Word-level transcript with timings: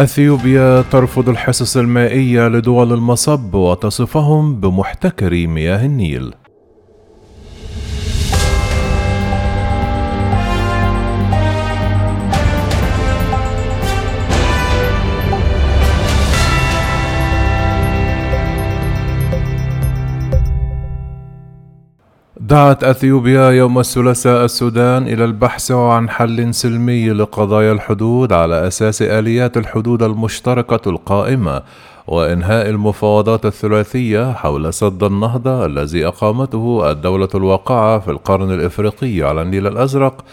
أثيوبيا 0.00 0.82
ترفض 0.82 1.28
الحصص 1.28 1.76
المائية 1.76 2.48
لدول 2.48 2.92
المصب 2.92 3.54
وتصفهم 3.54 4.60
بمحتكري 4.60 5.46
مياه 5.46 5.86
النيل. 5.86 6.34
دعت 22.50 22.84
أثيوبيا 22.84 23.50
يوم 23.50 23.78
الثلاثاء 23.78 24.44
السودان 24.44 25.06
إلى 25.06 25.24
البحث 25.24 25.72
عن 25.72 26.10
حل 26.10 26.54
سلمي 26.54 27.10
لقضايا 27.10 27.72
الحدود 27.72 28.32
على 28.32 28.66
أساس 28.66 29.02
آليات 29.02 29.56
الحدود 29.56 30.02
المشتركة 30.02 30.90
القائمة 30.90 31.62
وإنهاء 32.06 32.68
المفاوضات 32.68 33.46
الثلاثية 33.46 34.32
حول 34.32 34.74
سد 34.74 35.02
النهضه 35.02 35.66
الذي 35.66 36.06
أقامته 36.06 36.90
الدولة 36.90 37.28
الواقعة 37.34 37.98
في 37.98 38.10
القرن 38.10 38.50
الإفريقي 38.50 39.22
على 39.22 39.42
النيل 39.42 39.66
الأزرق 39.66 40.24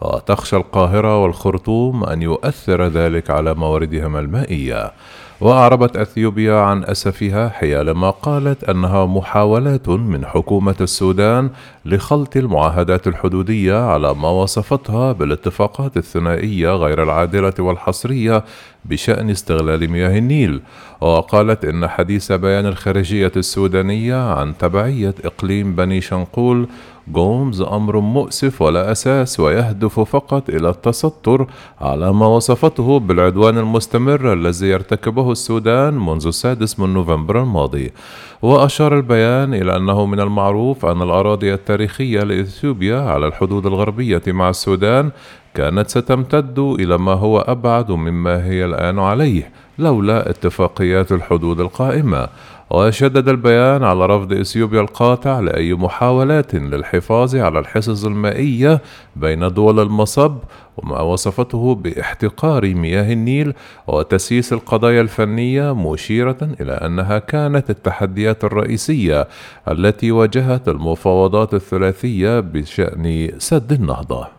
وتخشى 0.00 0.56
القاهرة 0.56 1.22
والخرطوم 1.22 2.04
أن 2.04 2.22
يؤثر 2.22 2.86
ذلك 2.86 3.30
على 3.30 3.54
مواردهما 3.54 4.20
المائية. 4.20 4.92
وأعربت 5.40 5.96
أثيوبيا 5.96 6.54
عن 6.54 6.84
أسفها 6.84 7.48
حيالما 7.48 8.10
قالت 8.10 8.64
أنها 8.64 9.06
محاولات 9.06 9.88
من 9.88 10.26
حكومة 10.26 10.74
السودان 10.80 11.50
لخلط 11.84 12.36
المعاهدات 12.36 13.06
الحدودية 13.06 13.74
على 13.74 14.14
ما 14.14 14.28
وصفتها 14.28 15.12
بالاتفاقات 15.12 15.96
الثنائية 15.96 16.68
غير 16.68 17.02
العادلة 17.02 17.52
والحصرية 17.58 18.44
بشأن 18.84 19.30
استغلال 19.30 19.90
مياه 19.90 20.18
النيل، 20.18 20.60
وقالت 21.00 21.64
إن 21.64 21.88
حديث 21.88 22.32
بيان 22.32 22.66
الخارجية 22.66 23.32
السودانية 23.36 24.32
عن 24.32 24.58
تبعية 24.58 25.14
إقليم 25.24 25.74
بني 25.74 26.00
شنقول 26.00 26.68
جومز 27.08 27.62
أمر 27.62 28.00
مؤسف 28.00 28.62
ولا 28.62 28.92
أساس 28.92 29.40
ويهدف 29.40 30.00
فقط 30.00 30.50
إلى 30.50 30.68
التستر 30.68 31.46
على 31.80 32.12
ما 32.12 32.26
وصفته 32.26 32.98
بالعدوان 32.98 33.58
المستمر 33.58 34.32
الذي 34.32 34.66
يرتكبه 34.66 35.32
السودان 35.32 35.94
منذ 35.94 36.26
السادس 36.26 36.80
من 36.80 36.94
نوفمبر 36.94 37.42
الماضي. 37.42 37.92
وأشار 38.42 38.96
البيان 38.96 39.54
إلى 39.54 39.76
أنه 39.76 40.06
من 40.06 40.20
المعروف 40.20 40.86
أن 40.86 41.02
الأراضي 41.02 41.54
التاريخية 41.54 42.20
لإثيوبيا 42.20 42.98
على 42.98 43.26
الحدود 43.26 43.66
الغربية 43.66 44.22
مع 44.26 44.50
السودان 44.50 45.10
كانت 45.56 45.90
ستمتد 45.90 46.58
إلى 46.58 46.98
ما 46.98 47.12
هو 47.12 47.38
أبعد 47.38 47.90
مما 47.90 48.44
هي 48.44 48.64
الآن 48.64 48.98
عليه 48.98 49.50
لولا 49.78 50.30
اتفاقيات 50.30 51.12
الحدود 51.12 51.60
القائمة. 51.60 52.28
وشدد 52.70 53.28
البيان 53.28 53.84
على 53.84 54.06
رفض 54.06 54.32
إثيوبيا 54.32 54.80
القاطع 54.80 55.40
لأي 55.40 55.74
محاولات 55.74 56.54
للحفاظ 56.54 57.36
على 57.36 57.58
الحصص 57.58 58.04
المائية 58.04 58.82
بين 59.16 59.48
دول 59.48 59.80
المصب 59.80 60.36
وما 60.76 61.00
وصفته 61.00 61.74
باحتقار 61.74 62.74
مياه 62.74 63.12
النيل 63.12 63.54
وتسييس 63.86 64.52
القضايا 64.52 65.00
الفنية 65.00 65.74
مشيرة 65.74 66.38
إلى 66.60 66.72
أنها 66.72 67.18
كانت 67.18 67.70
التحديات 67.70 68.44
الرئيسية 68.44 69.28
التي 69.70 70.12
واجهت 70.12 70.68
المفاوضات 70.68 71.54
الثلاثية 71.54 72.40
بشأن 72.40 73.30
سد 73.38 73.72
النهضة. 73.72 74.35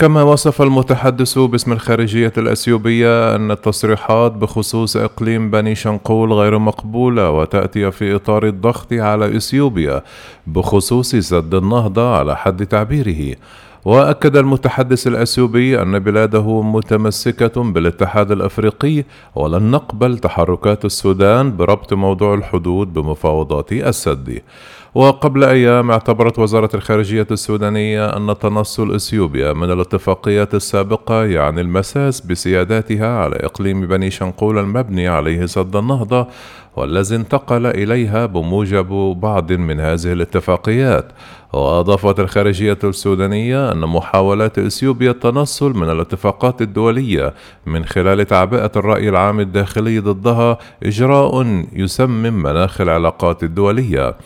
كما 0.00 0.22
وصف 0.22 0.62
المتحدث 0.62 1.38
باسم 1.38 1.72
الخارجية 1.72 2.32
الأثيوبية 2.38 3.34
أن 3.36 3.50
التصريحات 3.50 4.32
بخصوص 4.32 4.96
إقليم 4.96 5.50
بني 5.50 5.74
شنقول 5.74 6.32
غير 6.32 6.58
مقبولة 6.58 7.30
وتأتي 7.30 7.90
في 7.90 8.14
إطار 8.14 8.46
الضغط 8.46 8.92
على 8.92 9.36
إثيوبيا 9.36 10.02
بخصوص 10.46 11.16
سد 11.16 11.54
النهضة 11.54 12.16
على 12.16 12.36
حد 12.36 12.66
تعبيره. 12.66 13.36
وأكد 13.84 14.36
المتحدث 14.36 15.06
الأثيوبي 15.06 15.82
أن 15.82 15.98
بلاده 15.98 16.62
متمسكة 16.62 17.62
بالاتحاد 17.62 18.30
الأفريقي 18.30 19.04
ولن 19.34 19.70
نقبل 19.70 20.18
تحركات 20.18 20.84
السودان 20.84 21.56
بربط 21.56 21.92
موضوع 21.92 22.34
الحدود 22.34 22.92
بمفاوضات 22.92 23.72
السد. 23.72 24.42
وقبل 24.94 25.44
أيام 25.44 25.90
اعتبرت 25.90 26.38
وزارة 26.38 26.70
الخارجية 26.74 27.26
السودانية 27.30 28.16
أن 28.16 28.38
تنصل 28.38 28.94
إثيوبيا 28.94 29.52
من 29.52 29.70
الاتفاقيات 29.70 30.54
السابقة 30.54 31.24
يعني 31.24 31.60
المساس 31.60 32.20
بسياداتها 32.20 33.18
على 33.18 33.36
إقليم 33.36 33.86
بني 33.86 34.10
شنقول 34.10 34.58
المبني 34.58 35.08
عليه 35.08 35.46
سد 35.46 35.76
النهضة 35.76 36.26
والذي 36.76 37.16
انتقل 37.16 37.66
إليها 37.66 38.26
بموجب 38.26 39.16
بعض 39.20 39.52
من 39.52 39.80
هذه 39.80 40.12
الاتفاقيات. 40.12 41.12
وأضافت 41.52 42.20
الخارجية 42.20 42.78
السودانية 42.84 43.72
أن 43.72 43.78
محاولات 43.78 44.58
إثيوبيا 44.58 45.10
التنصل 45.10 45.76
من 45.76 45.90
الاتفاقات 45.90 46.62
الدولية 46.62 47.34
من 47.66 47.84
خلال 47.84 48.26
تعبئة 48.26 48.70
الرأي 48.76 49.08
العام 49.08 49.40
الداخلي 49.40 49.98
ضدها 49.98 50.58
إجراء 50.82 51.64
يسمم 51.72 52.42
مناخ 52.42 52.80
العلاقات 52.80 53.42
الدولية. 53.42 54.16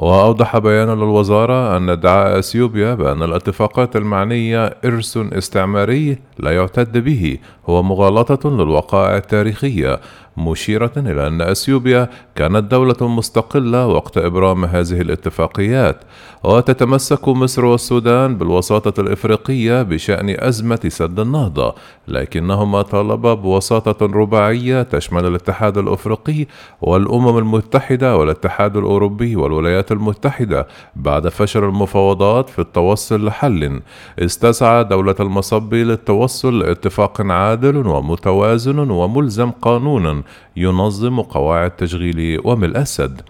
وأوضح 0.00 0.58
بيان 0.58 0.88
للوزارة 0.88 1.76
أن 1.76 1.90
ادعاء 1.90 2.38
أثيوبيا 2.38 2.94
بأن 2.94 3.22
الاتفاقات 3.22 3.96
المعنية 3.96 4.64
إرث 4.84 5.16
استعماري 5.16 6.18
لا 6.38 6.50
يعتد 6.50 6.98
به 6.98 7.38
هو 7.66 7.82
مغالطة 7.82 8.50
للوقائع 8.50 9.16
التاريخية 9.16 10.00
مشيرة 10.36 10.92
إلى 10.96 11.26
أن 11.26 11.40
أثيوبيا 11.40 12.08
كانت 12.36 12.70
دولة 12.70 13.08
مستقلة 13.08 13.86
وقت 13.86 14.18
إبرام 14.18 14.64
هذه 14.64 15.00
الاتفاقيات. 15.00 16.04
وتتمسك 16.44 17.28
مصر 17.28 17.64
والسودان 17.64 18.36
بالوساطة 18.36 19.00
الإفريقية 19.00 19.82
بشأن 19.82 20.36
أزمة 20.38 20.80
سد 20.88 21.20
النهضة 21.20 21.74
لكنهما 22.08 22.82
طالبا 22.82 23.34
بوساطة 23.34 24.06
رباعية 24.06 24.82
تشمل 24.82 25.26
الاتحاد 25.26 25.78
الأفريقي 25.78 26.46
والأمم 26.82 27.38
المتحدة 27.38 28.16
والاتحاد 28.16 28.76
الأوروبي 28.76 29.36
والولايات 29.36 29.89
المتحدة 29.92 30.66
بعد 30.96 31.28
فشل 31.28 31.64
المفاوضات 31.64 32.48
في 32.48 32.58
التوصل 32.58 33.24
لحل. 33.26 33.80
استسعى 34.18 34.84
دولة 34.84 35.14
المصبي 35.20 35.84
للتوصل 35.84 36.58
لاتفاق 36.58 37.20
عادل 37.20 37.86
ومتوازن 37.86 38.78
وملزم 38.90 39.50
قانونا 39.50 40.22
ينظم 40.60 41.20
قواعد 41.20 41.70
تشغيل 41.70 42.40
وملء 42.44 42.78
السد 42.78 43.20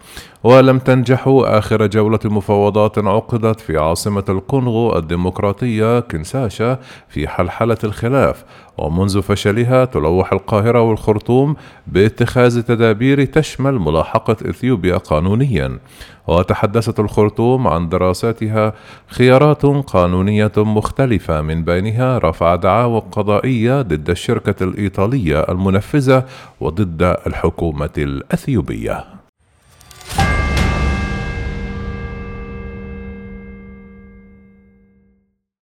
ولم 0.45 0.79
تنجح 0.79 1.25
آخر 1.27 1.87
جولة 1.87 2.19
مفاوضات 2.25 2.99
عقدت 2.99 3.61
في 3.61 3.79
عاصمة 3.79 4.25
الكونغو 4.29 4.99
الديمقراطية 4.99 6.01
كنساشا 6.01 6.79
في 7.09 7.29
حلحلة 7.29 7.79
الخلاف. 7.85 8.45
ومنذ 8.79 9.23
فشلها 9.23 9.85
تلوح 9.85 10.33
القاهرة 10.33 10.81
والخرطوم 10.83 11.57
باتخاذ 11.87 12.63
تدابير 12.63 13.25
تشمل 13.25 13.79
ملاحقة 13.79 14.37
إثيوبيا 14.51 14.97
قانونيا. 14.97 15.79
وتحدثت 16.27 17.01
الخرطوم 17.01 17.69
عن 17.69 17.89
دراساتها 17.89 18.73
خيارات 19.07 19.67
قانونية 19.67 20.53
مختلفة 20.57 21.41
من 21.41 21.65
بينها 21.65 22.19
رفع 22.19 22.55
دعاوى 22.55 23.03
قضائية 23.13 23.83
ضد 23.83 24.11
الشركة 24.11 24.65
الإيطالية 24.65 25.41
المنفذة 25.41 26.25
وضد 26.61 27.17
الحكومة 27.27 27.91
الأثيوبية. 27.99 29.20